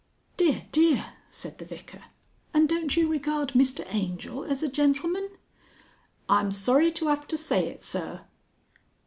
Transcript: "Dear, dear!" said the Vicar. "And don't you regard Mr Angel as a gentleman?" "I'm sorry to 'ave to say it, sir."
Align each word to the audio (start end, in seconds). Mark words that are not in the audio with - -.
"Dear, 0.35 0.63
dear!" 0.71 1.05
said 1.29 1.59
the 1.59 1.65
Vicar. 1.65 2.05
"And 2.55 2.67
don't 2.67 2.97
you 2.97 3.07
regard 3.07 3.49
Mr 3.49 3.85
Angel 3.93 4.43
as 4.43 4.63
a 4.63 4.67
gentleman?" 4.67 5.29
"I'm 6.27 6.51
sorry 6.51 6.89
to 6.93 7.09
'ave 7.09 7.27
to 7.27 7.37
say 7.37 7.67
it, 7.67 7.83
sir." 7.83 8.21